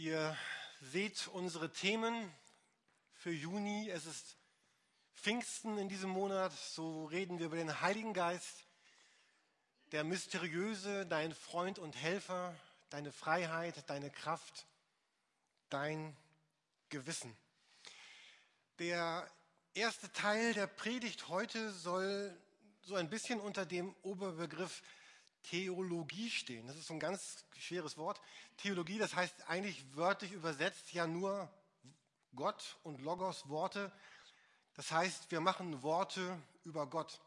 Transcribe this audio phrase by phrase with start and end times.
[0.00, 0.34] Ihr
[0.80, 2.32] seht unsere Themen
[3.12, 3.90] für Juni.
[3.90, 4.38] Es ist
[5.12, 6.54] Pfingsten in diesem Monat.
[6.54, 8.64] So reden wir über den Heiligen Geist,
[9.92, 12.56] der mysteriöse, dein Freund und Helfer,
[12.88, 14.64] deine Freiheit, deine Kraft,
[15.68, 16.16] dein
[16.88, 17.36] Gewissen.
[18.78, 19.30] Der
[19.74, 22.34] erste Teil der Predigt heute soll
[22.80, 24.80] so ein bisschen unter dem Oberbegriff
[25.42, 26.66] Theologie stehen.
[26.66, 28.20] Das ist so ein ganz schweres Wort.
[28.58, 31.50] Theologie, das heißt eigentlich wörtlich übersetzt ja nur
[32.34, 33.92] Gott und Logos, Worte.
[34.74, 37.20] Das heißt, wir machen Worte über Gott.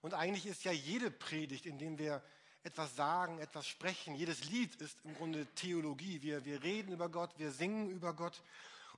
[0.00, 2.22] Und eigentlich ist ja jede Predigt, in dem wir
[2.62, 6.22] etwas sagen, etwas sprechen, jedes Lied ist im Grunde Theologie.
[6.22, 8.42] Wir, wir reden über Gott, wir singen über Gott.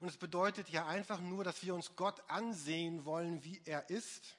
[0.00, 4.37] Und es bedeutet ja einfach nur, dass wir uns Gott ansehen wollen, wie er ist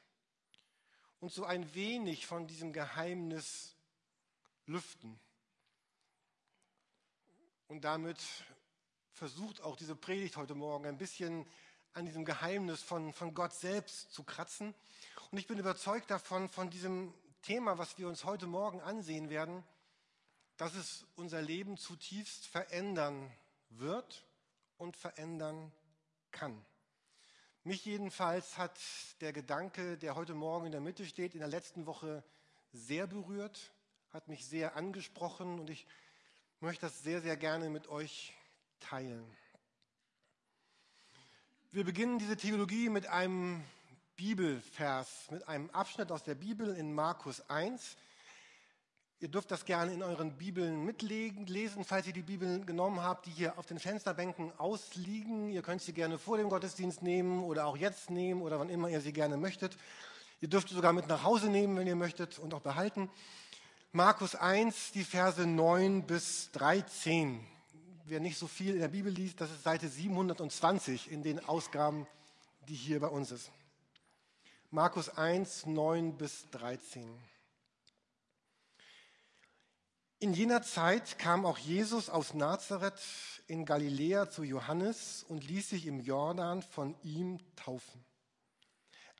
[1.19, 3.75] und so ein wenig von diesem Geheimnis
[4.71, 5.19] lüften.
[7.67, 8.19] Und damit
[9.11, 11.45] versucht auch diese Predigt heute Morgen ein bisschen
[11.93, 14.73] an diesem Geheimnis von, von Gott selbst zu kratzen.
[15.29, 19.63] Und ich bin überzeugt davon, von diesem Thema, was wir uns heute Morgen ansehen werden,
[20.57, 23.31] dass es unser Leben zutiefst verändern
[23.69, 24.25] wird
[24.77, 25.71] und verändern
[26.31, 26.65] kann.
[27.63, 28.79] Mich jedenfalls hat
[29.21, 32.23] der Gedanke, der heute Morgen in der Mitte steht, in der letzten Woche
[32.71, 33.71] sehr berührt
[34.13, 35.87] hat mich sehr angesprochen und ich
[36.59, 38.33] möchte das sehr, sehr gerne mit euch
[38.81, 39.25] teilen.
[41.71, 43.63] Wir beginnen diese Theologie mit einem
[44.17, 47.95] Bibelvers, mit einem Abschnitt aus der Bibel in Markus 1.
[49.21, 53.31] Ihr dürft das gerne in euren Bibeln mitlesen, falls ihr die Bibeln genommen habt, die
[53.31, 55.47] hier auf den Fensterbänken ausliegen.
[55.47, 58.89] Ihr könnt sie gerne vor dem Gottesdienst nehmen oder auch jetzt nehmen oder wann immer
[58.89, 59.77] ihr sie gerne möchtet.
[60.41, 63.09] Ihr dürft sie sogar mit nach Hause nehmen, wenn ihr möchtet und auch behalten.
[63.93, 67.45] Markus 1, die Verse 9 bis 13.
[68.05, 72.07] Wer nicht so viel in der Bibel liest, das ist Seite 720 in den Ausgaben,
[72.69, 73.51] die hier bei uns ist.
[74.69, 77.05] Markus 1, 9 bis 13.
[80.19, 83.01] In jener Zeit kam auch Jesus aus Nazareth
[83.47, 88.05] in Galiläa zu Johannes und ließ sich im Jordan von ihm taufen.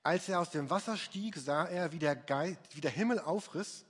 [0.02, 3.84] Als er aus dem Wasser stieg, sah er, wie der, Geist, wie der Himmel aufriss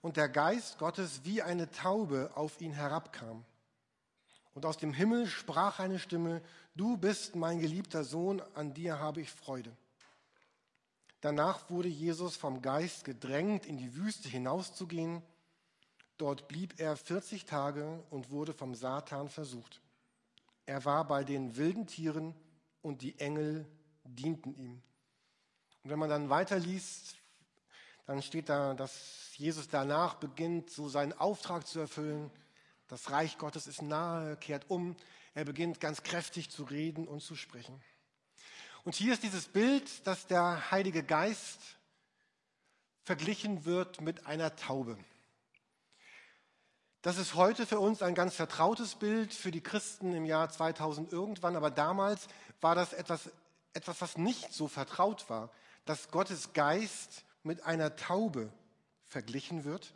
[0.00, 3.44] und der Geist Gottes wie eine Taube auf ihn herabkam.
[4.54, 6.40] Und aus dem Himmel sprach eine Stimme,
[6.74, 9.76] du bist mein geliebter Sohn, an dir habe ich Freude.
[11.20, 15.22] Danach wurde Jesus vom Geist gedrängt, in die Wüste hinauszugehen.
[16.18, 19.80] Dort blieb er 40 Tage und wurde vom Satan versucht.
[20.66, 22.34] Er war bei den wilden Tieren
[22.80, 23.66] und die Engel
[24.04, 24.82] dienten ihm.
[25.82, 27.16] Und wenn man dann weiterliest,
[28.06, 32.30] dann steht da, dass Jesus danach beginnt, so seinen Auftrag zu erfüllen.
[32.88, 34.96] Das Reich Gottes ist nahe, kehrt um.
[35.34, 37.82] Er beginnt ganz kräftig zu reden und zu sprechen.
[38.84, 41.60] Und hier ist dieses Bild, dass der Heilige Geist
[43.02, 44.96] verglichen wird mit einer Taube.
[47.02, 51.12] Das ist heute für uns ein ganz vertrautes Bild für die Christen im Jahr 2000
[51.12, 52.28] irgendwann, aber damals
[52.60, 53.30] war das etwas,
[53.74, 55.50] etwas was nicht so vertraut war,
[55.84, 58.52] dass Gottes Geist mit einer Taube
[59.06, 59.94] verglichen wird.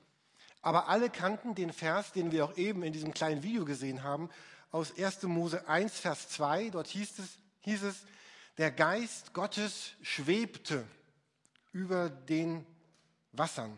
[0.62, 4.30] Aber alle kannten den Vers, den wir auch eben in diesem kleinen Video gesehen haben,
[4.70, 5.24] aus 1.
[5.24, 6.70] Mose 1, Vers 2.
[6.70, 8.04] Dort hieß es, hieß es,
[8.58, 10.86] der Geist Gottes schwebte
[11.72, 12.64] über den
[13.32, 13.76] Wassern.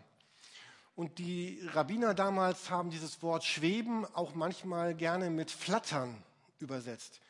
[0.94, 6.22] Und die Rabbiner damals haben dieses Wort schweben auch manchmal gerne mit flattern
[6.58, 7.20] übersetzt.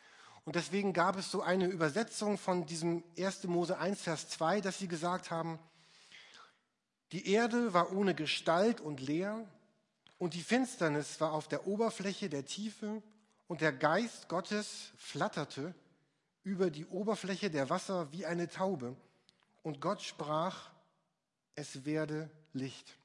[0.44, 3.44] Und deswegen gab es so eine Übersetzung von diesem 1.
[3.44, 5.60] Mose 1, Vers 2, dass sie gesagt haben,
[7.12, 9.46] die Erde war ohne Gestalt und leer,
[10.18, 13.02] und die Finsternis war auf der Oberfläche der Tiefe,
[13.48, 15.74] und der Geist Gottes flatterte
[16.42, 18.96] über die Oberfläche der Wasser wie eine Taube.
[19.62, 20.70] Und Gott sprach,
[21.54, 22.96] es werde Licht.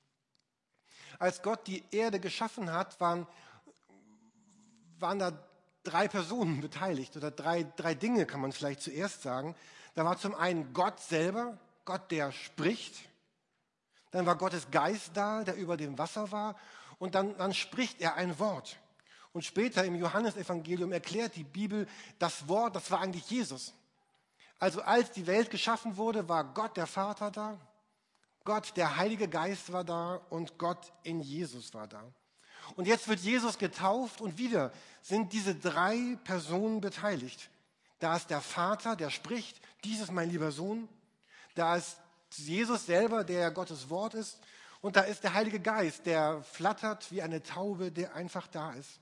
[1.19, 3.27] Als Gott die Erde geschaffen hat, waren,
[4.99, 5.31] waren da
[5.83, 9.55] drei Personen beteiligt oder drei, drei Dinge kann man vielleicht zuerst sagen.
[9.95, 12.95] Da war zum einen Gott selber, Gott, der spricht.
[14.17, 16.55] Dann war Gottes Geist da, der über dem Wasser war.
[16.97, 18.77] Und dann, dann spricht er ein Wort.
[19.31, 21.87] Und später im Johannesevangelium erklärt die Bibel,
[22.17, 23.75] das Wort, das war eigentlich Jesus.
[24.57, 27.59] Also als die Welt geschaffen wurde, war Gott der Vater da,
[28.43, 32.03] Gott der Heilige Geist war da und Gott in Jesus war da.
[32.75, 34.71] Und jetzt wird Jesus getauft und wieder
[35.03, 37.51] sind diese drei Personen beteiligt.
[37.99, 40.89] Da ist der Vater, der spricht, dies ist mein lieber Sohn.
[41.53, 41.97] Da ist
[42.35, 44.39] Jesus selber, der Gottes Wort ist.
[44.81, 48.99] Und da ist der Heilige Geist, der flattert wie eine Taube, der einfach da ist.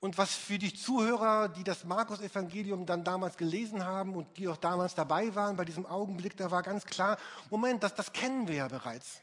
[0.00, 4.56] Und was für die Zuhörer, die das Markus-Evangelium dann damals gelesen haben und die auch
[4.56, 7.16] damals dabei waren bei diesem Augenblick, da war ganz klar,
[7.50, 9.20] Moment, das, das kennen wir ja bereits.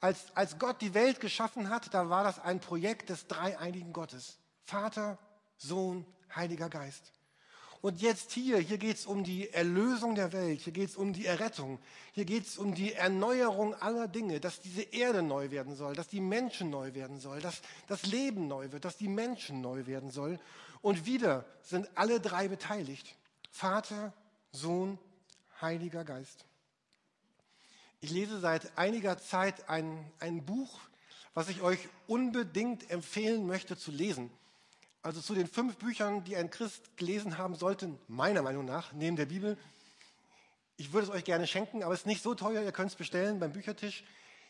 [0.00, 4.38] Als, als Gott die Welt geschaffen hat, da war das ein Projekt des dreieinigen Gottes.
[4.64, 5.18] Vater,
[5.58, 7.12] Sohn, Heiliger Geist.
[7.80, 11.12] Und jetzt hier, hier geht es um die Erlösung der Welt, hier geht es um
[11.12, 11.78] die Errettung,
[12.12, 16.08] hier geht es um die Erneuerung aller Dinge, dass diese Erde neu werden soll, dass
[16.08, 20.10] die Menschen neu werden soll, dass das Leben neu wird, dass die Menschen neu werden
[20.10, 20.40] soll.
[20.82, 23.16] Und wieder sind alle drei beteiligt.
[23.50, 24.12] Vater,
[24.50, 24.98] Sohn,
[25.60, 26.44] Heiliger Geist.
[28.00, 30.80] Ich lese seit einiger Zeit ein, ein Buch,
[31.34, 34.30] was ich euch unbedingt empfehlen möchte zu lesen.
[35.02, 39.16] Also zu den fünf Büchern, die ein Christ gelesen haben sollte, meiner Meinung nach, neben
[39.16, 39.56] der Bibel.
[40.76, 42.96] Ich würde es euch gerne schenken, aber es ist nicht so teuer, ihr könnt es
[42.96, 44.04] bestellen beim Büchertisch.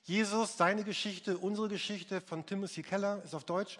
[0.04, 3.78] Jesus, seine Geschichte, unsere Geschichte von Timothy Keller, ist auf Deutsch.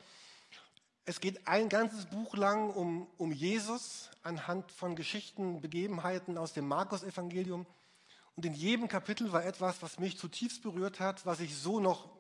[1.07, 6.69] Es geht ein ganzes Buch lang um, um Jesus anhand von Geschichten, Begebenheiten aus dem
[6.69, 7.65] Markus-Evangelium.
[8.37, 12.11] Und in jedem Kapitel war etwas, was mich zutiefst berührt hat, was ich so noch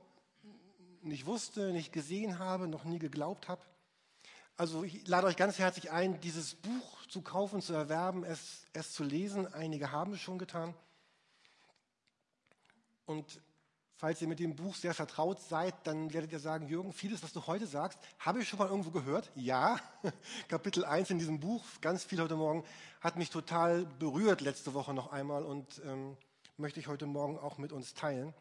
[1.03, 3.61] nicht wusste, nicht gesehen habe, noch nie geglaubt habe.
[4.59, 8.93] Also ich lade euch ganz herzlich ein, dieses Buch zu kaufen, zu erwerben, es, es
[8.93, 9.47] zu lesen.
[9.55, 10.75] Einige haben es schon getan.
[13.07, 13.41] Und
[13.95, 17.33] falls ihr mit dem Buch sehr vertraut seid, dann werdet ihr sagen, Jürgen, vieles, was
[17.33, 19.31] du heute sagst, habe ich schon mal irgendwo gehört.
[19.37, 19.79] Ja,
[20.49, 22.65] Kapitel 1 in diesem Buch, ganz viel heute Morgen,
[23.01, 26.17] hat mich total berührt letzte Woche noch einmal und ähm,
[26.57, 28.35] möchte ich heute Morgen auch mit uns teilen.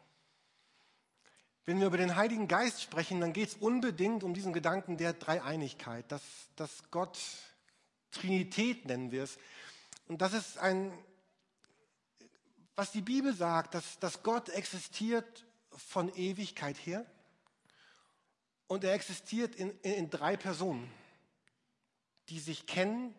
[1.68, 5.12] Wenn wir über den Heiligen Geist sprechen, dann geht es unbedingt um diesen Gedanken der
[5.12, 6.22] Dreieinigkeit, dass,
[6.56, 7.18] dass Gott
[8.10, 9.36] Trinität nennen wir es.
[10.06, 10.90] Und das ist ein,
[12.74, 17.04] was die Bibel sagt, dass, dass Gott existiert von Ewigkeit her
[18.66, 20.90] und er existiert in, in, in drei Personen,
[22.30, 23.14] die sich kennen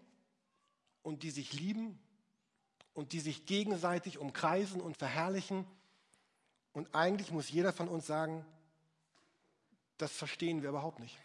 [1.03, 1.99] und die sich lieben
[2.95, 5.67] und die sich gegenseitig umkreisen und verherrlichen
[6.73, 8.45] und eigentlich muss jeder von uns sagen,
[9.97, 11.17] das verstehen wir überhaupt nicht.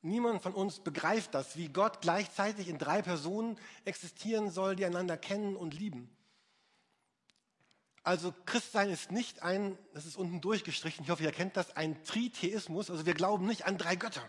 [0.00, 5.16] Niemand von uns begreift das, wie Gott gleichzeitig in drei Personen existieren soll, die einander
[5.16, 6.08] kennen und lieben.
[8.04, 12.02] Also Christsein ist nicht ein, das ist unten durchgestrichen, ich hoffe, ihr kennt das, ein
[12.04, 12.90] Tritheismus.
[12.90, 14.26] Also wir glauben nicht an drei Götter,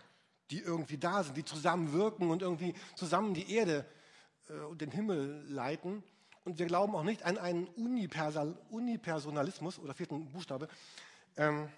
[0.50, 3.86] die irgendwie da sind, die zusammen wirken und irgendwie zusammen die Erde
[4.48, 6.02] äh, und den Himmel leiten,
[6.50, 10.66] und wir glauben auch nicht an einen Unipersonalismus oder vierten Buchstabe.
[11.36, 11.68] Ähm,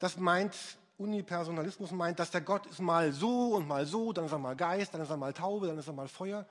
[0.00, 0.56] das meint,
[0.98, 4.56] Unipersonalismus meint, dass der Gott ist mal so und mal so, dann ist er mal
[4.56, 6.44] Geist, dann ist er mal Taube, dann ist er mal Feuer.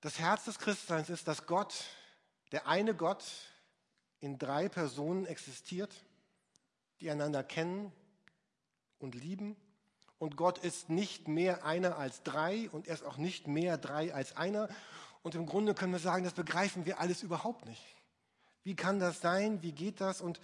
[0.00, 1.74] Das Herz des Christseins ist, dass Gott,
[2.52, 3.24] der eine Gott,
[4.20, 5.92] in drei Personen existiert,
[7.00, 7.90] die einander kennen
[9.00, 9.56] und lieben.
[10.20, 14.14] Und Gott ist nicht mehr einer als drei und er ist auch nicht mehr drei
[14.14, 14.68] als einer.
[15.22, 17.82] Und im Grunde können wir sagen, das begreifen wir alles überhaupt nicht.
[18.64, 19.62] Wie kann das sein?
[19.62, 20.20] Wie geht das?
[20.20, 20.40] Und,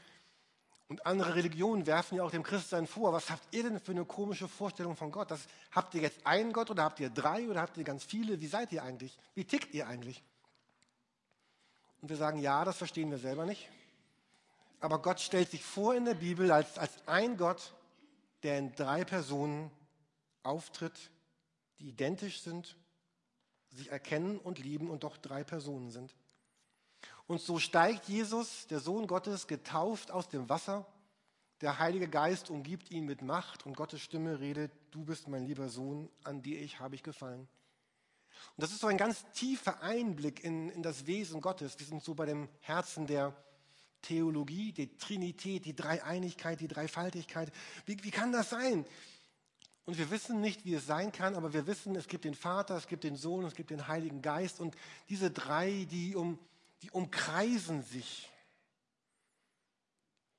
[0.89, 3.13] und andere Religionen werfen ja auch dem Christsein vor.
[3.13, 5.31] Was habt ihr denn für eine komische Vorstellung von Gott?
[5.31, 8.41] Das, habt ihr jetzt einen Gott oder habt ihr drei oder habt ihr ganz viele?
[8.41, 9.19] Wie seid ihr eigentlich?
[9.35, 10.23] Wie tickt ihr eigentlich?
[12.01, 13.69] Und wir sagen, ja, das verstehen wir selber nicht.
[14.81, 17.73] Aber Gott stellt sich vor in der Bibel als, als ein Gott,
[18.43, 19.71] der in drei Personen
[20.43, 21.11] auftritt,
[21.79, 22.77] die identisch sind
[23.75, 26.15] sich erkennen und lieben und doch drei Personen sind.
[27.27, 30.87] Und so steigt Jesus, der Sohn Gottes, getauft aus dem Wasser.
[31.61, 35.69] Der Heilige Geist umgibt ihn mit Macht und Gottes Stimme redet, du bist mein lieber
[35.69, 37.49] Sohn, an dir ich habe ich gefallen.
[38.57, 41.79] Und das ist so ein ganz tiefer Einblick in, in das Wesen Gottes.
[41.79, 43.35] Wir sind so bei dem Herzen der
[44.03, 47.51] Theologie, die Trinität, die Dreieinigkeit, die Dreifaltigkeit.
[47.87, 48.85] Wie, wie kann das sein?
[49.87, 52.77] Und wir wissen nicht, wie es sein kann, aber wir wissen, es gibt den Vater,
[52.77, 54.61] es gibt den Sohn, es gibt den Heiligen Geist.
[54.61, 54.75] Und
[55.09, 56.39] diese drei, die, um,
[56.83, 58.31] die umkreisen sich.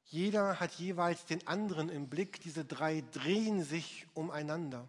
[0.05, 2.41] Jeder hat jeweils den anderen im Blick.
[2.41, 4.87] Diese drei drehen sich umeinander.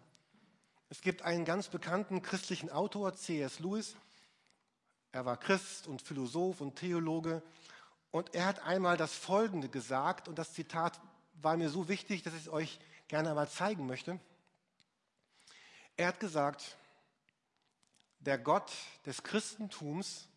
[0.89, 3.59] Es gibt einen ganz bekannten christlichen Autor, C.S.
[3.59, 3.95] Lewis.
[5.11, 7.43] Er war Christ und Philosoph und Theologe.
[8.09, 10.99] Und er hat einmal das Folgende gesagt, und das Zitat
[11.41, 14.19] war mir so wichtig, dass ich es euch gerne einmal zeigen möchte.
[15.97, 16.77] Er hat gesagt,
[18.19, 18.71] der Gott
[19.07, 20.27] des Christentums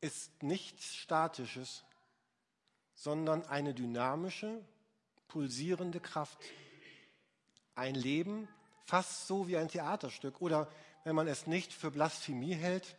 [0.00, 1.84] ist nichts Statisches,
[2.94, 4.64] sondern eine dynamische,
[5.28, 6.38] pulsierende Kraft.
[7.74, 8.48] Ein Leben,
[8.84, 10.70] fast so wie ein Theaterstück oder,
[11.04, 12.96] wenn man es nicht für Blasphemie hält,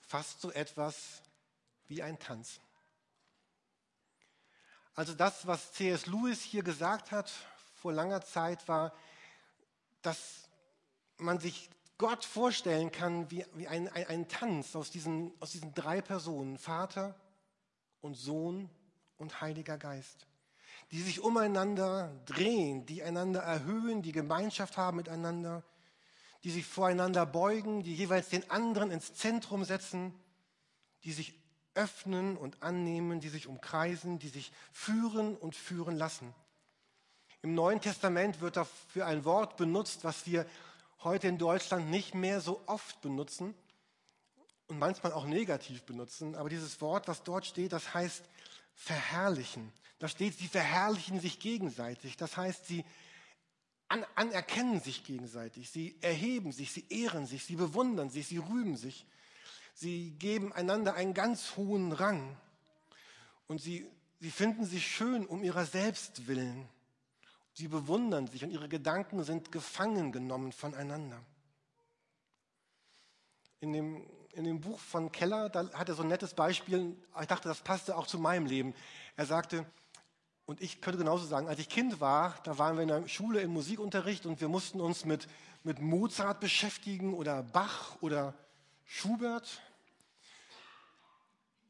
[0.00, 1.22] fast so etwas
[1.86, 2.60] wie ein Tanz.
[4.94, 6.06] Also das, was C.S.
[6.06, 7.30] Lewis hier gesagt hat
[7.74, 8.92] vor langer Zeit war,
[10.02, 10.47] dass
[11.18, 15.74] man sich Gott vorstellen kann wie, wie ein, ein, ein Tanz aus diesen, aus diesen
[15.74, 17.14] drei Personen, Vater
[18.00, 18.70] und Sohn
[19.16, 20.26] und Heiliger Geist,
[20.92, 25.64] die sich umeinander drehen, die einander erhöhen, die Gemeinschaft haben miteinander,
[26.44, 30.14] die sich voreinander beugen, die jeweils den anderen ins Zentrum setzen,
[31.02, 31.34] die sich
[31.74, 36.32] öffnen und annehmen, die sich umkreisen, die sich führen und führen lassen.
[37.42, 40.44] Im Neuen Testament wird dafür ein Wort benutzt, was wir
[41.04, 43.54] heute in Deutschland nicht mehr so oft benutzen
[44.66, 46.34] und manchmal auch negativ benutzen.
[46.34, 48.24] Aber dieses Wort, was dort steht, das heißt
[48.74, 49.72] verherrlichen.
[49.98, 52.16] Da steht, sie verherrlichen sich gegenseitig.
[52.16, 52.84] Das heißt, sie
[53.88, 55.70] an, anerkennen sich gegenseitig.
[55.70, 59.06] Sie erheben sich, sie ehren sich, sie bewundern sich, sie rühmen sich.
[59.74, 62.36] Sie geben einander einen ganz hohen Rang.
[63.46, 63.86] Und sie,
[64.20, 66.68] sie finden sich schön um ihrer selbst willen.
[67.58, 71.20] Sie bewundern sich und ihre Gedanken sind gefangen genommen voneinander.
[73.58, 77.26] In dem, in dem Buch von Keller, da hat er so ein nettes Beispiel, ich
[77.26, 78.74] dachte, das passte auch zu meinem Leben.
[79.16, 79.66] Er sagte,
[80.46, 83.40] und ich könnte genauso sagen, als ich Kind war, da waren wir in der Schule
[83.40, 85.26] im Musikunterricht und wir mussten uns mit,
[85.64, 88.34] mit Mozart beschäftigen oder Bach oder
[88.84, 89.62] Schubert.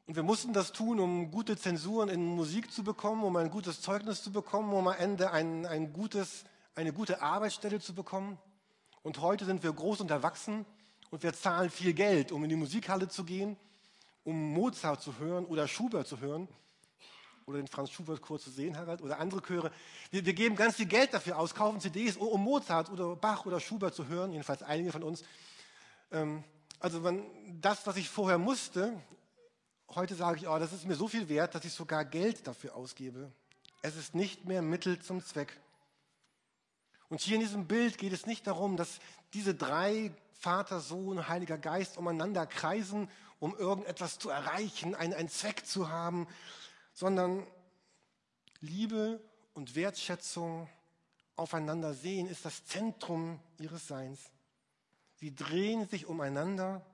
[0.09, 3.79] Und wir mussten das tun, um gute Zensuren in Musik zu bekommen, um ein gutes
[3.79, 8.39] Zeugnis zu bekommen, um am Ende ein, ein gutes, eine gute Arbeitsstelle zu bekommen.
[9.03, 10.65] Und heute sind wir groß und erwachsen
[11.11, 13.55] und wir zahlen viel Geld, um in die Musikhalle zu gehen,
[14.23, 16.47] um Mozart zu hören oder Schubert zu hören
[17.45, 19.71] oder den Franz Schubert Chor zu sehen, Harald, oder andere Chöre.
[20.09, 23.59] Wir, wir, geben ganz viel Geld dafür aus, kaufen CDs, um Mozart oder Bach oder
[23.59, 25.23] Schubert zu hören, jedenfalls einige von uns.
[26.11, 26.43] Ähm,
[26.79, 27.21] also wenn
[27.61, 28.99] das, was ich vorher musste,
[29.95, 32.75] Heute sage ich, oh, das ist mir so viel wert, dass ich sogar Geld dafür
[32.75, 33.31] ausgebe.
[33.81, 35.59] Es ist nicht mehr Mittel zum Zweck.
[37.09, 38.99] Und hier in diesem Bild geht es nicht darum, dass
[39.33, 45.65] diese drei, Vater, Sohn, Heiliger Geist, umeinander kreisen, um irgendetwas zu erreichen, einen, einen Zweck
[45.65, 46.27] zu haben,
[46.93, 47.47] sondern
[48.61, 49.19] Liebe
[49.53, 50.69] und Wertschätzung
[51.35, 54.19] aufeinander sehen, ist das Zentrum ihres Seins.
[55.15, 56.85] Sie drehen sich umeinander,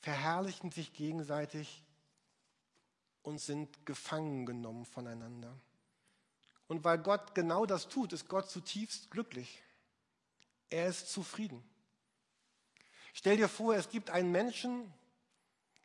[0.00, 1.82] verherrlichen sich gegenseitig
[3.24, 5.58] und sind gefangen genommen voneinander.
[6.68, 9.62] Und weil Gott genau das tut, ist Gott zutiefst glücklich.
[10.70, 11.62] Er ist zufrieden.
[13.12, 14.92] Stell dir vor, es gibt einen Menschen,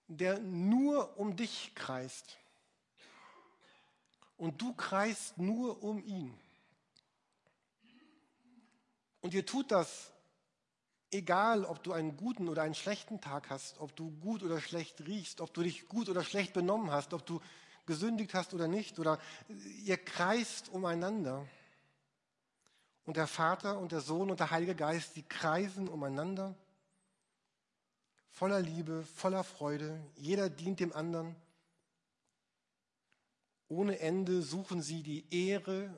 [0.08, 2.38] der nur um dich kreist.
[4.38, 6.38] Und du kreist nur um ihn.
[9.22, 10.12] Und dir tut das
[11.11, 15.01] Egal, ob du einen guten oder einen schlechten Tag hast, ob du gut oder schlecht
[15.07, 17.41] riechst, ob du dich gut oder schlecht benommen hast, ob du
[17.87, 19.19] gesündigt hast oder nicht, oder
[19.83, 21.47] ihr kreist umeinander.
[23.05, 26.55] Und der Vater und der Sohn und der Heilige Geist, die kreisen umeinander,
[28.29, 29.99] voller Liebe, voller Freude.
[30.15, 31.35] Jeder dient dem anderen.
[33.67, 35.89] Ohne Ende suchen sie die Ehre,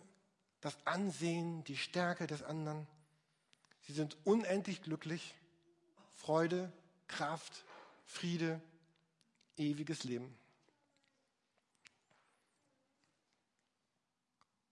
[0.61, 2.87] das Ansehen, die Stärke des anderen.
[3.81, 5.35] Sie sind unendlich glücklich,
[6.15, 6.71] Freude,
[7.07, 7.65] Kraft,
[8.05, 8.61] Friede,
[9.57, 10.37] ewiges Leben.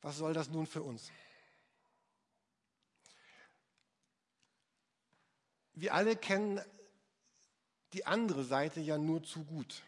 [0.02, 1.12] Was soll das nun für uns?
[5.74, 6.62] Wir alle kennen
[7.94, 9.84] die andere Seite ja nur zu gut.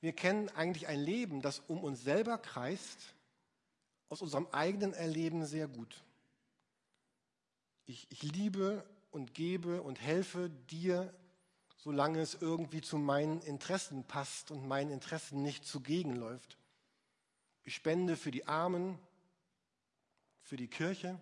[0.00, 3.14] Wir kennen eigentlich ein Leben, das um uns selber kreist,
[4.08, 6.05] aus unserem eigenen Erleben sehr gut
[7.86, 11.12] ich, ich liebe und gebe und helfe dir,
[11.76, 16.58] solange es irgendwie zu meinen Interessen passt und meinen Interessen nicht zugegen läuft.
[17.64, 18.98] Ich spende für die Armen,
[20.42, 21.18] für die Kirche.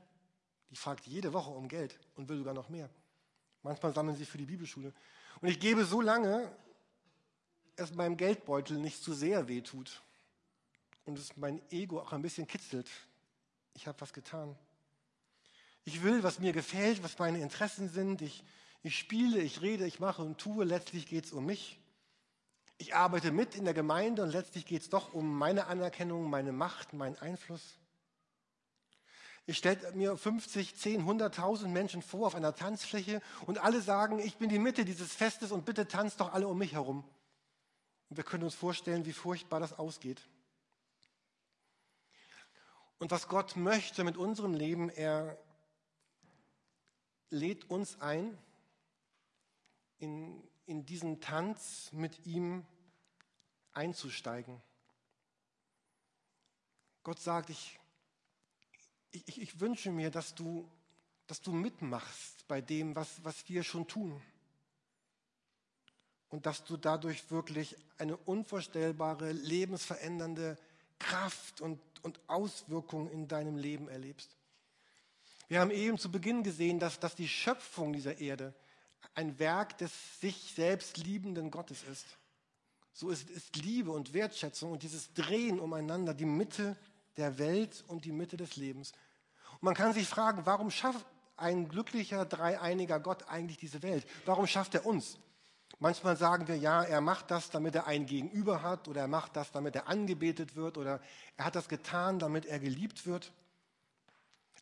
[0.70, 2.90] Die fragt jede Woche um Geld und will sogar noch mehr.
[3.62, 4.92] Manchmal sammeln sie für die Bibelschule.
[5.40, 6.50] Und ich gebe so lange,
[7.76, 10.02] es meinem Geldbeutel nicht zu sehr wehtut
[11.04, 12.90] und es mein Ego auch ein bisschen kitzelt.
[13.74, 14.56] Ich habe was getan.
[15.84, 18.22] Ich will, was mir gefällt, was meine Interessen sind.
[18.22, 18.42] Ich,
[18.82, 20.64] ich spiele, ich rede, ich mache und tue.
[20.64, 21.78] Letztlich geht es um mich.
[22.78, 26.52] Ich arbeite mit in der Gemeinde und letztlich geht es doch um meine Anerkennung, meine
[26.52, 27.78] Macht, meinen Einfluss.
[29.46, 34.38] Ich stelle mir 50, 10, 100.000 Menschen vor auf einer Tanzfläche und alle sagen, ich
[34.38, 37.04] bin die Mitte dieses Festes und bitte tanzt doch alle um mich herum.
[38.08, 40.22] Und wir können uns vorstellen, wie furchtbar das ausgeht.
[42.98, 45.38] Und was Gott möchte mit unserem Leben, er
[47.34, 48.38] lädt uns ein,
[49.98, 52.64] in, in diesen Tanz mit ihm
[53.72, 54.60] einzusteigen.
[57.02, 57.78] Gott sagt, ich,
[59.10, 60.70] ich, ich wünsche mir, dass du,
[61.26, 64.20] dass du mitmachst bei dem, was, was wir schon tun.
[66.30, 70.56] Und dass du dadurch wirklich eine unvorstellbare, lebensverändernde
[70.98, 74.36] Kraft und, und Auswirkung in deinem Leben erlebst.
[75.48, 78.54] Wir haben eben zu Beginn gesehen, dass, dass die Schöpfung dieser Erde
[79.14, 82.06] ein Werk des sich selbst liebenden Gottes ist.
[82.92, 86.76] So ist, ist Liebe und Wertschätzung und dieses Drehen umeinander die Mitte
[87.16, 88.92] der Welt und die Mitte des Lebens.
[89.52, 91.04] Und man kann sich fragen, warum schafft
[91.36, 94.06] ein glücklicher, dreieiniger Gott eigentlich diese Welt?
[94.24, 95.18] Warum schafft er uns?
[95.80, 99.36] Manchmal sagen wir, ja, er macht das, damit er ein Gegenüber hat oder er macht
[99.36, 101.00] das, damit er angebetet wird oder
[101.36, 103.32] er hat das getan, damit er geliebt wird.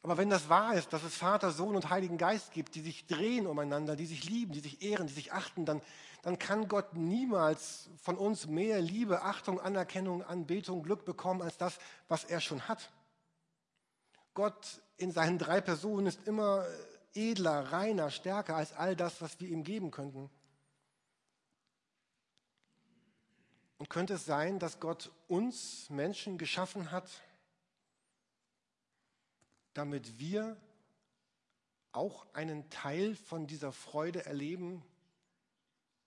[0.03, 3.07] Aber wenn das wahr ist, dass es Vater, Sohn und Heiligen Geist gibt, die sich
[3.07, 5.81] drehen umeinander, die sich lieben, die sich ehren, die sich achten, dann,
[6.23, 11.79] dann kann Gott niemals von uns mehr Liebe, Achtung, Anerkennung, Anbetung, Glück bekommen als das,
[12.09, 12.91] was er schon hat.
[14.35, 16.67] Gott in seinen drei Personen ist immer
[17.15, 20.31] edler, reiner, stärker als all das, was wir ihm geben könnten.
[23.79, 27.09] Und könnte es sein, dass Gott uns Menschen geschaffen hat,
[29.75, 30.57] damit wir
[31.93, 34.83] auch einen Teil von dieser Freude erleben,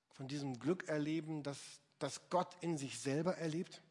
[0.09, 1.59] von diesem Glück erleben, das,
[1.99, 3.81] das Gott in sich selber erlebt?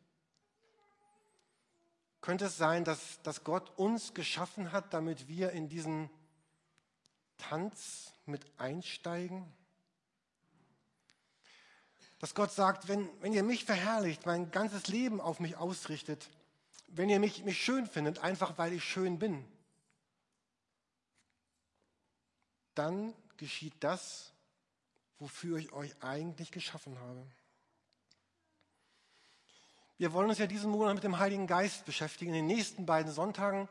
[2.20, 6.08] Könnte es sein, dass, dass Gott uns geschaffen hat, damit wir in diesen
[7.36, 9.44] Tanz mit einsteigen?
[12.18, 16.30] Dass Gott sagt, wenn, wenn ihr mich verherrlicht, mein ganzes Leben auf mich ausrichtet,
[16.88, 19.44] wenn ihr mich, mich schön findet, einfach weil ich schön bin,
[22.74, 24.32] dann geschieht das,
[25.18, 27.26] wofür ich euch eigentlich geschaffen habe.
[29.96, 32.34] Wir wollen uns ja diesen Monat mit dem Heiligen Geist beschäftigen.
[32.34, 33.68] In den nächsten beiden Sonntagen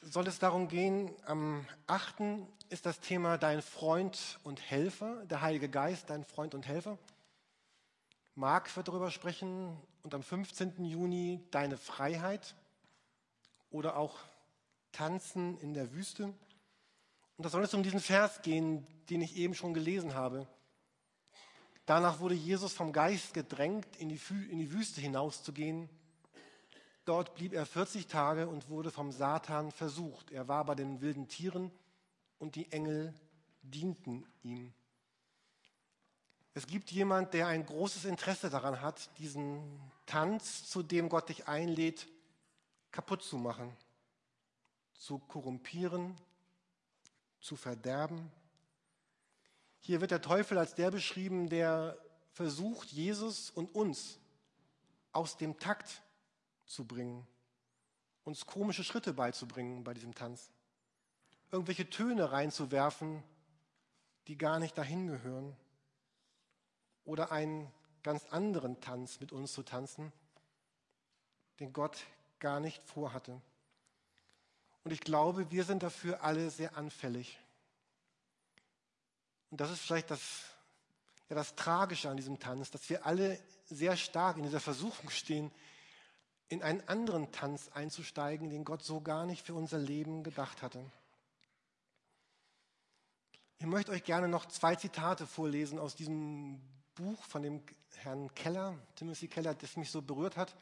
[0.00, 2.46] soll es darum gehen, am 8.
[2.70, 6.98] ist das Thema Dein Freund und Helfer, der Heilige Geist, dein Freund und Helfer.
[8.34, 10.84] Marc wird darüber sprechen und am 15.
[10.84, 12.54] Juni Deine Freiheit
[13.70, 14.18] oder auch
[14.92, 16.32] Tanzen in der Wüste.
[17.42, 20.46] Und da soll es um diesen Vers gehen, den ich eben schon gelesen habe.
[21.86, 25.88] Danach wurde Jesus vom Geist gedrängt, in die, in die Wüste hinauszugehen.
[27.04, 30.30] Dort blieb er 40 Tage und wurde vom Satan versucht.
[30.30, 31.72] Er war bei den wilden Tieren
[32.38, 33.12] und die Engel
[33.62, 34.72] dienten ihm.
[36.54, 41.48] Es gibt jemand, der ein großes Interesse daran hat, diesen Tanz, zu dem Gott dich
[41.48, 42.06] einlädt,
[42.92, 43.76] kaputt zu machen,
[44.94, 46.14] zu korrumpieren,
[47.42, 48.32] zu verderben.
[49.80, 51.98] Hier wird der Teufel als der beschrieben, der
[52.30, 54.18] versucht, Jesus und uns
[55.12, 56.02] aus dem Takt
[56.64, 57.26] zu bringen,
[58.24, 60.50] uns komische Schritte beizubringen bei diesem Tanz,
[61.50, 63.22] irgendwelche Töne reinzuwerfen,
[64.28, 65.54] die gar nicht dahin gehören,
[67.04, 67.70] oder einen
[68.04, 70.12] ganz anderen Tanz mit uns zu tanzen,
[71.58, 72.04] den Gott
[72.38, 73.42] gar nicht vorhatte.
[74.84, 77.38] Und ich glaube, wir sind dafür alle sehr anfällig.
[79.50, 80.20] Und das ist vielleicht das,
[81.28, 85.50] ja, das Tragische an diesem Tanz, dass wir alle sehr stark in dieser Versuchung stehen,
[86.48, 90.84] in einen anderen Tanz einzusteigen, den Gott so gar nicht für unser Leben gedacht hatte.
[93.58, 96.60] Ich möchte euch gerne noch zwei Zitate vorlesen aus diesem
[96.94, 97.62] Buch von dem
[97.96, 100.54] Herrn Keller, Timothy Keller, das mich so berührt hat.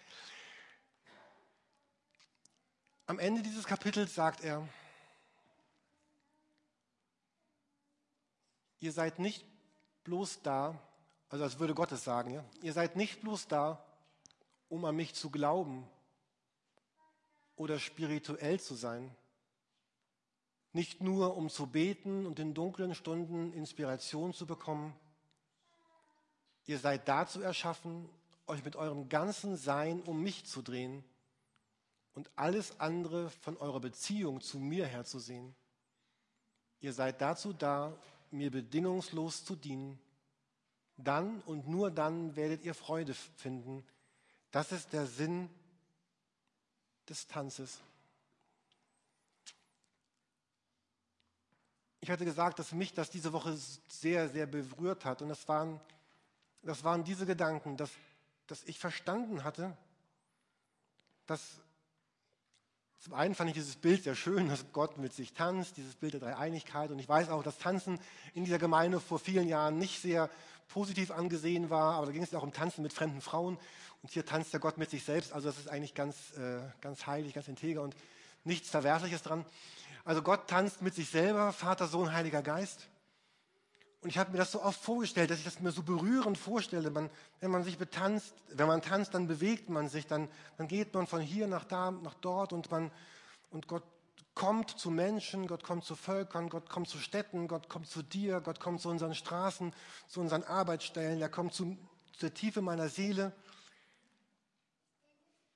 [3.10, 4.68] Am Ende dieses Kapitels sagt er,
[8.78, 9.44] ihr seid nicht
[10.04, 10.80] bloß da,
[11.28, 12.44] also als würde Gott es sagen, ja?
[12.62, 13.84] ihr seid nicht bloß da,
[14.68, 15.88] um an mich zu glauben
[17.56, 19.12] oder spirituell zu sein.
[20.72, 24.94] Nicht nur, um zu beten und in dunklen Stunden Inspiration zu bekommen.
[26.64, 28.08] Ihr seid dazu erschaffen,
[28.46, 31.02] euch mit eurem ganzen Sein um mich zu drehen
[32.14, 35.54] und alles andere von eurer Beziehung zu mir herzusehen.
[36.80, 37.92] Ihr seid dazu da,
[38.30, 39.98] mir bedingungslos zu dienen.
[40.96, 43.84] Dann und nur dann werdet ihr Freude finden.
[44.50, 45.48] Das ist der Sinn
[47.08, 47.80] des Tanzes.
[52.00, 53.56] Ich hatte gesagt, dass mich das diese Woche
[53.88, 55.20] sehr, sehr berührt hat.
[55.22, 55.80] Und das waren,
[56.62, 57.90] das waren diese Gedanken, dass,
[58.46, 59.76] dass ich verstanden hatte,
[61.26, 61.60] dass
[63.00, 66.12] zum einen fand ich dieses Bild sehr schön, dass Gott mit sich tanzt, dieses Bild
[66.12, 66.90] der Dreieinigkeit.
[66.90, 67.98] Und ich weiß auch, dass Tanzen
[68.34, 70.28] in dieser Gemeinde vor vielen Jahren nicht sehr
[70.68, 73.56] positiv angesehen war, aber da ging es ja auch um Tanzen mit fremden Frauen.
[74.02, 75.32] Und hier tanzt der Gott mit sich selbst.
[75.32, 77.80] Also das ist eigentlich ganz, äh, ganz heilig, ganz integer.
[77.80, 77.96] Und
[78.44, 79.46] nichts Verwerfliches dran.
[80.04, 82.88] Also Gott tanzt mit sich selber, Vater, Sohn, Heiliger Geist.
[84.02, 86.90] Und ich habe mir das so oft vorgestellt, dass ich das mir so berührend vorstelle.
[86.90, 87.10] Man,
[87.40, 91.06] wenn man sich betanzt, wenn man tanzt, dann bewegt man sich, dann, dann geht man
[91.06, 92.90] von hier nach da, nach dort und man,
[93.50, 93.82] und Gott
[94.34, 98.40] kommt zu Menschen, Gott kommt zu Völkern, Gott kommt zu Städten, Gott kommt zu dir,
[98.40, 99.74] Gott kommt zu unseren Straßen,
[100.08, 101.76] zu unseren Arbeitsstellen, er kommt zu,
[102.16, 103.34] zur Tiefe meiner Seele.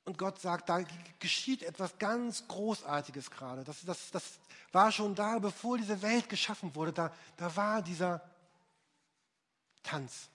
[0.04, 0.84] Und Gott sagt, da
[1.18, 3.64] geschieht etwas ganz Großartiges gerade.
[3.64, 4.38] Das, das, das
[4.70, 6.92] war schon da, bevor diese Welt geschaffen wurde.
[6.92, 8.20] Da, da war dieser
[9.84, 10.28] Tanz.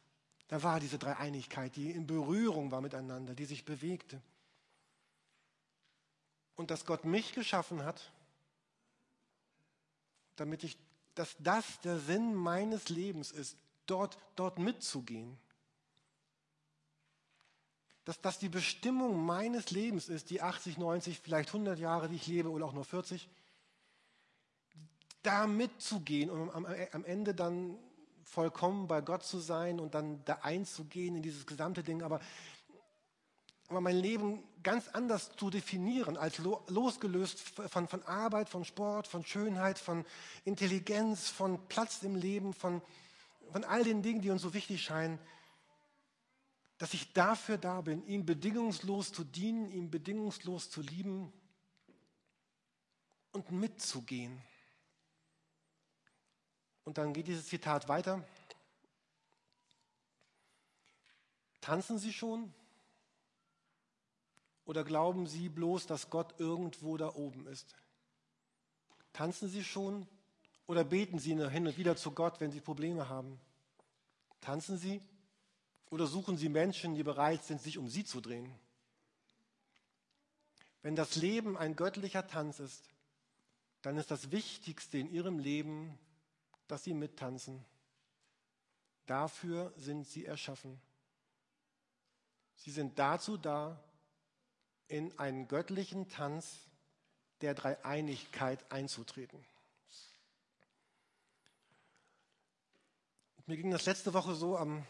[0.47, 4.21] Da war diese Dreieinigkeit, die in Berührung war miteinander, die sich bewegte.
[6.55, 8.12] Und dass Gott mich geschaffen hat,
[10.38, 10.77] damit ich,
[11.15, 15.38] dass das der Sinn meines Lebens ist, dort, dort mitzugehen
[18.09, 22.25] dass das die Bestimmung meines Lebens ist, die 80, 90, vielleicht 100 Jahre, die ich
[22.25, 23.29] lebe oder auch nur 40,
[25.21, 27.77] da mitzugehen und am, am Ende dann
[28.30, 32.20] vollkommen bei Gott zu sein und dann da einzugehen in dieses gesamte Ding, aber,
[33.68, 39.08] aber mein Leben ganz anders zu definieren, als lo, losgelöst von, von Arbeit, von Sport,
[39.08, 40.06] von Schönheit, von
[40.46, 42.82] Intelligenz, von Platz im Leben, von,
[43.52, 45.18] von all den Dingen, die uns so wichtig scheinen,
[46.78, 51.34] dass ich dafür da bin, ihm bedingungslos zu dienen, ihm bedingungslos zu lieben
[53.32, 54.39] und mitzugehen.
[56.89, 58.28] Und dann geht dieses Zitat weiter.
[61.62, 62.52] Tanzen Sie schon?
[64.65, 67.75] Oder glauben Sie bloß, dass Gott irgendwo da oben ist?
[69.13, 70.08] Tanzen Sie schon?
[70.65, 73.39] Oder beten Sie hin und wieder zu Gott, wenn Sie Probleme haben?
[74.41, 74.99] Tanzen Sie?
[75.91, 78.52] Oder suchen Sie Menschen, die bereit sind, sich um Sie zu drehen?
[80.82, 82.84] Wenn das Leben ein göttlicher Tanz ist,
[83.84, 85.95] dann ist das Wichtigste in Ihrem Leben,
[86.69, 87.65] dass Sie mittanzen.
[89.05, 90.79] Dafür sind Sie erschaffen.
[92.55, 93.84] Sie sind dazu da,
[94.88, 96.60] in einen göttlichen Tanz
[97.41, 99.43] der Dreieinigkeit einzutreten.
[103.45, 104.86] Mir ging das letzte Woche so am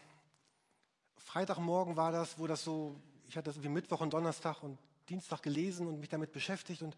[1.16, 5.42] Freitagmorgen war das, wo das so, ich hatte das wie Mittwoch und Donnerstag und Dienstag
[5.42, 6.82] gelesen und mich damit beschäftigt.
[6.82, 6.96] Und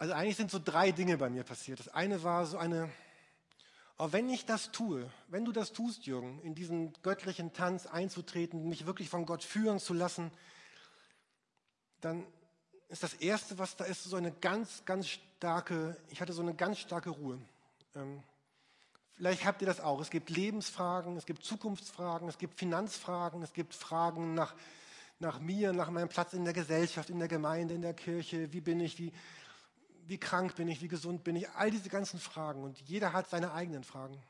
[0.00, 1.78] also eigentlich sind so drei Dinge bei mir passiert.
[1.78, 2.90] Das eine war so eine,
[3.98, 8.66] oh, wenn ich das tue, wenn du das tust, Jürgen, in diesen göttlichen Tanz einzutreten,
[8.66, 10.30] mich wirklich von Gott führen zu lassen,
[12.00, 12.26] dann
[12.88, 16.54] ist das Erste, was da ist, so eine ganz, ganz starke, ich hatte so eine
[16.54, 17.38] ganz starke Ruhe.
[17.94, 18.22] Ähm,
[19.16, 20.00] Vielleicht habt ihr das auch.
[20.00, 24.54] Es gibt Lebensfragen, es gibt Zukunftsfragen, es gibt Finanzfragen, es gibt Fragen nach,
[25.18, 28.50] nach mir, nach meinem Platz in der Gesellschaft, in der Gemeinde, in der Kirche.
[28.54, 29.12] Wie bin ich, wie,
[30.10, 31.48] wie krank bin ich, wie gesund bin ich?
[31.50, 32.62] All diese ganzen Fragen.
[32.62, 34.22] Und jeder hat seine eigenen Fragen.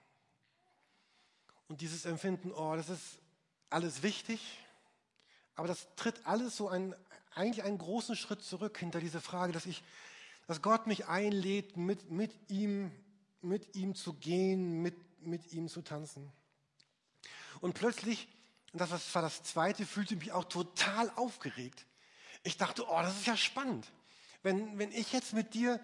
[1.69, 3.19] Und dieses Empfinden, oh, das ist
[3.69, 4.59] alles wichtig,
[5.55, 6.95] aber das tritt alles so ein,
[7.35, 9.83] eigentlich einen großen Schritt zurück hinter diese Frage, dass ich,
[10.47, 12.93] dass Gott mich einlädt, mit, mit ihm
[13.43, 16.31] mit ihm zu gehen, mit, mit ihm zu tanzen.
[17.61, 18.29] Und plötzlich,
[18.73, 21.87] und das war das Zweite, fühlte ich mich auch total aufgeregt.
[22.43, 23.87] Ich dachte, oh, das ist ja spannend.
[24.43, 25.81] Wenn, wenn ich jetzt mit dir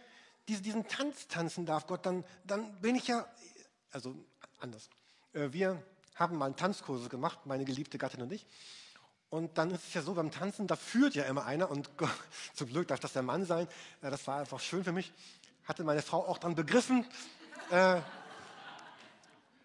[0.49, 3.27] diesen, diesen Tanz tanzen darf, Gott, dann, dann bin ich ja,
[3.91, 4.15] also
[4.61, 4.89] anders.
[5.33, 5.83] Äh, wir
[6.15, 8.47] haben mal einen Tanzkurs gemacht, meine geliebte Gattin und ich.
[9.29, 11.91] Und dann ist es ja so, beim Tanzen, da führt ja immer einer und
[12.55, 13.69] zum Glück darf das der Mann sein.
[14.01, 15.13] Das war einfach schön für mich.
[15.65, 17.05] Hatte meine Frau auch dann begriffen.
[17.71, 18.01] Äh,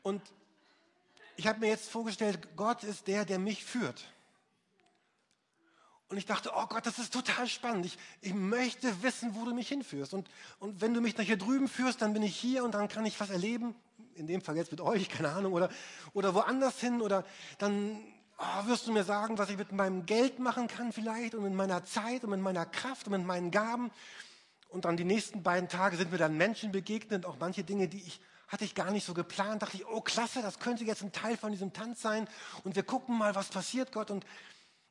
[0.04, 0.22] und
[1.38, 4.04] ich habe mir jetzt vorgestellt, Gott ist der, der mich führt.
[6.12, 7.86] Und ich dachte, oh Gott, das ist total spannend.
[7.86, 10.14] Ich, ich möchte wissen, wo du mich hinführst.
[10.14, 12.90] Und, und wenn du mich nach hier drüben führst, dann bin ich hier und dann
[12.90, 13.74] kann ich was erleben.
[14.16, 15.54] In dem Fall jetzt mit euch, keine Ahnung.
[15.54, 15.70] Oder,
[16.12, 17.02] oder woanders hin.
[17.02, 17.24] Oder
[17.60, 17.98] dann
[18.38, 21.54] oh, wirst du mir sagen, was ich mit meinem Geld machen kann vielleicht und mit
[21.54, 23.90] meiner Zeit und mit meiner Kraft und mit meinen Gaben.
[24.68, 28.02] Und dann die nächsten beiden Tage sind mir dann Menschen begegnet, auch manche Dinge, die
[28.02, 28.20] ich
[28.50, 29.62] hatte ich gar nicht so geplant.
[29.62, 32.28] Dachte ich, oh klasse, das könnte jetzt ein Teil von diesem Tanz sein.
[32.66, 34.12] Und wir gucken mal, was passiert, Gott.
[34.12, 34.26] Und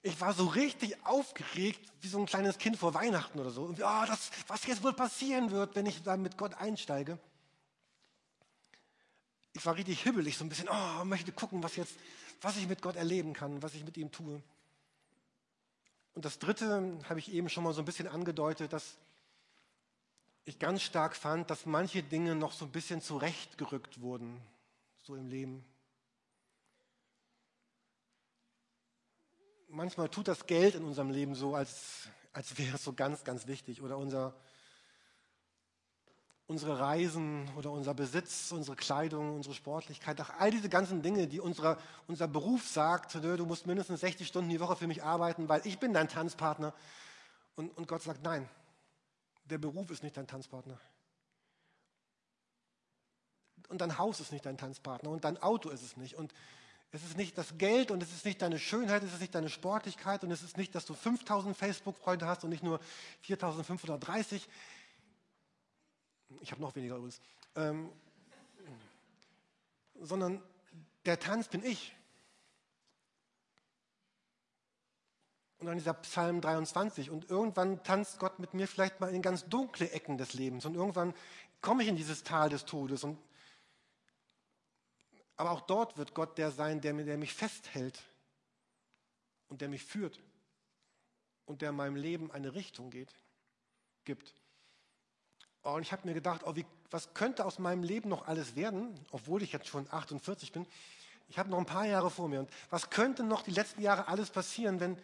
[0.03, 3.65] ich war so richtig aufgeregt, wie so ein kleines Kind vor Weihnachten oder so.
[3.65, 7.19] Und oh, das, was jetzt wohl passieren wird, wenn ich da mit Gott einsteige.
[9.53, 11.95] Ich war richtig hibbelig, so ein bisschen, oh, möchte gucken, was jetzt,
[12.41, 14.43] was ich mit Gott erleben kann, was ich mit ihm tue.
[16.15, 18.97] Und das Dritte habe ich eben schon mal so ein bisschen angedeutet, dass
[20.45, 24.41] ich ganz stark fand, dass manche Dinge noch so ein bisschen zurechtgerückt wurden,
[25.03, 25.65] so im Leben.
[29.73, 33.47] Manchmal tut das Geld in unserem Leben so, als, als wäre es so ganz, ganz
[33.47, 33.83] wichtig.
[33.83, 34.35] Oder unser,
[36.49, 41.39] unsere Reisen oder unser Besitz, unsere Kleidung, unsere Sportlichkeit, auch all diese ganzen Dinge, die
[41.39, 41.79] unser,
[42.09, 45.79] unser Beruf sagt, du musst mindestens 60 Stunden die Woche für mich arbeiten, weil ich
[45.79, 46.75] bin dein Tanzpartner.
[47.55, 48.49] Und, und Gott sagt, nein,
[49.45, 50.81] der Beruf ist nicht dein Tanzpartner.
[53.69, 56.17] Und dein Haus ist nicht dein Tanzpartner und dein Auto ist es nicht.
[56.17, 56.35] Und
[56.93, 59.49] es ist nicht das Geld und es ist nicht deine Schönheit, es ist nicht deine
[59.49, 62.81] Sportlichkeit und es ist nicht, dass du 5000 Facebook-Freunde hast und nicht nur
[63.23, 64.49] 4530.
[66.41, 67.21] Ich habe noch weniger übrigens.
[67.55, 67.91] Ähm,
[70.01, 70.43] sondern
[71.05, 71.95] der Tanz bin ich.
[75.59, 77.11] Und dann dieser Psalm 23.
[77.11, 80.65] Und irgendwann tanzt Gott mit mir vielleicht mal in ganz dunkle Ecken des Lebens.
[80.65, 81.15] Und irgendwann
[81.61, 83.05] komme ich in dieses Tal des Todes.
[83.05, 83.19] Und
[85.41, 87.99] aber auch dort wird Gott der sein, der, der mich festhält
[89.49, 90.21] und der mich führt
[91.47, 93.15] und der meinem Leben eine Richtung geht,
[94.05, 94.35] gibt.
[95.63, 98.55] Oh, und ich habe mir gedacht, oh, wie, was könnte aus meinem Leben noch alles
[98.55, 100.67] werden, obwohl ich jetzt schon 48 bin.
[101.31, 102.41] Ich habe noch ein paar Jahre vor mir.
[102.41, 104.99] Und was könnte noch die letzten Jahre alles passieren, wenn,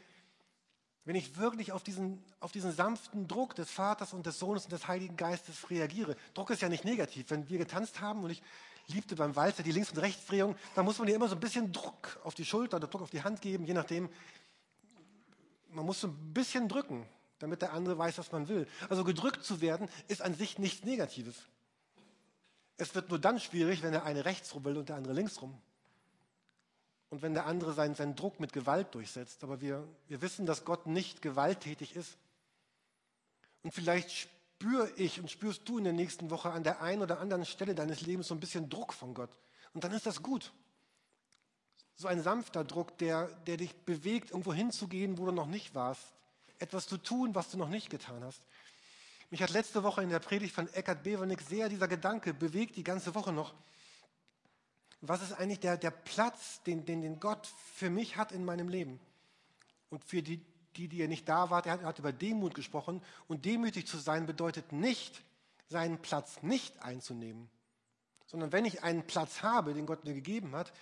[1.06, 4.72] wenn ich wirklich auf diesen, auf diesen sanften Druck des Vaters und des Sohnes und
[4.72, 6.14] des Heiligen Geistes reagiere?
[6.34, 7.30] Druck ist ja nicht negativ.
[7.30, 8.42] Wenn wir getanzt haben und ich
[8.88, 11.72] liebte beim Walzer die Links- und Rechtsdrehung, da muss man ihr immer so ein bisschen
[11.72, 14.08] Druck auf die Schulter oder Druck auf die Hand geben, je nachdem.
[15.70, 17.06] Man muss so ein bisschen drücken,
[17.38, 18.66] damit der andere weiß, was man will.
[18.88, 21.36] Also gedrückt zu werden, ist an sich nichts Negatives.
[22.78, 25.40] Es wird nur dann schwierig, wenn der eine rechts rum will und der andere links
[25.42, 25.58] rum.
[27.08, 29.42] Und wenn der andere seinen, seinen Druck mit Gewalt durchsetzt.
[29.44, 32.16] Aber wir, wir wissen, dass Gott nicht gewalttätig ist.
[33.62, 37.20] Und vielleicht spüre ich und spürst du in der nächsten Woche an der einen oder
[37.20, 39.30] anderen Stelle deines Lebens so ein bisschen Druck von Gott.
[39.74, 40.52] Und dann ist das gut.
[41.96, 46.14] So ein sanfter Druck, der, der dich bewegt, irgendwo hinzugehen, wo du noch nicht warst.
[46.58, 48.40] Etwas zu tun, was du noch nicht getan hast.
[49.30, 52.84] Mich hat letzte Woche in der Predigt von Eckhard Bevernick sehr dieser Gedanke bewegt, die
[52.84, 53.54] ganze Woche noch.
[55.02, 58.68] Was ist eigentlich der, der Platz, den, den, den Gott für mich hat in meinem
[58.68, 58.98] Leben?
[59.90, 60.40] Und für die,
[60.76, 63.02] die, die ihr nicht da wart, er hat, er über Demut gesprochen.
[63.28, 65.22] Und demütig zu sein bedeutet nicht,
[65.68, 67.48] seinen Platz nicht einzunehmen,
[68.26, 70.72] sondern wenn ich einen Platz habe, den Gott mir gegeben hat,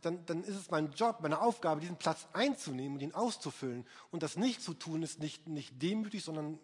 [0.00, 3.86] dann, dann ist es mein Job, meine Aufgabe, diesen Platz einzunehmen und ihn auszufüllen.
[4.10, 6.58] Und das nicht zu tun, ist nicht, nicht demütig, sondern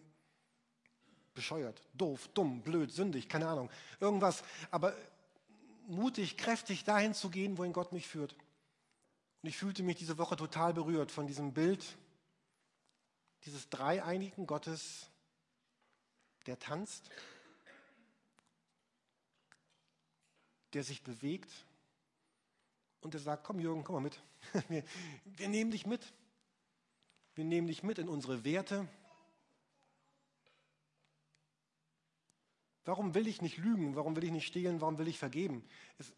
[1.33, 4.43] bescheuert, doof, dumm, blöd, sündig, keine Ahnung, irgendwas.
[4.69, 4.93] Aber
[5.87, 8.35] mutig, kräftig dahin zu gehen, wohin Gott mich führt.
[9.41, 11.97] Und ich fühlte mich diese Woche total berührt von diesem Bild
[13.45, 15.09] dieses dreieinigen Gottes,
[16.45, 17.09] der tanzt,
[20.73, 21.51] der sich bewegt
[23.01, 24.19] und der sagt, komm Jürgen, komm mal mit.
[24.69, 24.83] Wir,
[25.23, 26.13] wir nehmen dich mit.
[27.35, 28.87] Wir nehmen dich mit in unsere Werte.
[32.85, 33.95] Warum will ich nicht lügen?
[33.95, 34.81] Warum will ich nicht stehlen?
[34.81, 35.63] Warum will ich vergeben?
[35.97, 36.11] Es,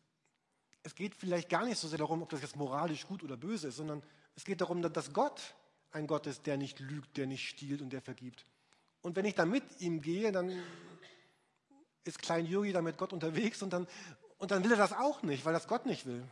[0.84, 3.68] es geht vielleicht gar nicht so sehr darum, ob das jetzt moralisch gut oder böse
[3.68, 4.02] ist, sondern
[4.36, 5.56] es geht darum, dass Gott
[5.94, 8.46] ein Gott ist, der nicht lügt, der nicht stiehlt und der vergibt.
[9.02, 10.52] Und wenn ich dann mit ihm gehe, dann
[12.04, 13.88] ist Klein Juri da mit Gott unterwegs und dann,
[14.38, 16.24] und dann will er das auch nicht, weil das Gott nicht will.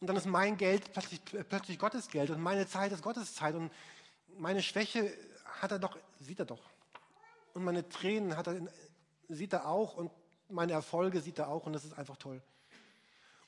[0.00, 3.54] Und dann ist mein Geld plötzlich, plötzlich Gottes Geld und meine Zeit ist Gottes Zeit
[3.54, 3.72] und
[4.38, 5.12] meine Schwäche
[5.60, 6.62] hat er doch, sieht er doch.
[7.54, 8.60] Und meine Tränen hat er,
[9.28, 10.10] sieht er auch und
[10.48, 12.42] meine Erfolge sieht er auch und das ist einfach toll.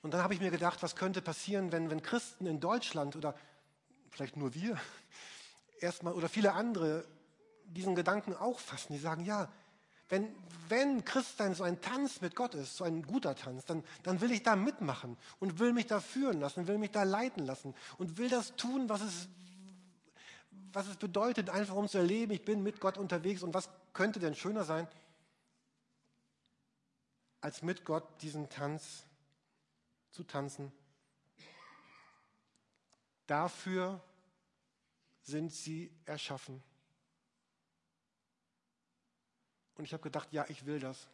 [0.00, 3.34] Und dann habe ich mir gedacht, was könnte passieren, wenn, wenn Christen in Deutschland oder
[4.10, 4.78] vielleicht nur wir,
[5.80, 7.04] erstmal oder viele andere
[7.64, 8.92] diesen Gedanken auch fassen.
[8.92, 9.48] Die sagen, ja,
[10.08, 10.34] wenn,
[10.68, 14.32] wenn Christsein so ein Tanz mit Gott ist, so ein guter Tanz, dann, dann will
[14.32, 18.16] ich da mitmachen und will mich da führen lassen, will mich da leiten lassen und
[18.16, 19.28] will das tun, was es,
[20.72, 24.18] was es bedeutet, einfach um zu erleben, ich bin mit Gott unterwegs und was könnte
[24.18, 24.88] denn schöner sein,
[27.40, 29.04] als mit Gott diesen Tanz
[30.10, 30.72] zu tanzen
[33.28, 34.02] Dafür
[35.20, 36.62] sind sie erschaffen.
[39.74, 41.08] Und ich habe gedacht, ja, ich will das.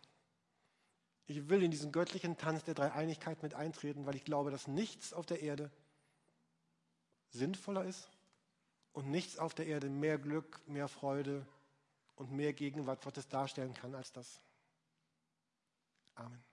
[1.26, 5.12] Ich will in diesen göttlichen Tanz der Dreieinigkeit mit eintreten, weil ich glaube, dass nichts
[5.12, 5.70] auf der Erde
[7.30, 8.08] sinnvoller ist
[8.92, 11.44] und nichts auf der Erde mehr Glück, mehr Freude
[12.14, 14.40] und mehr Gegenwart Gottes darstellen kann als das.
[16.14, 16.44] Amen.